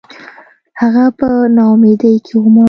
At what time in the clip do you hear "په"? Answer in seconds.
1.17-1.29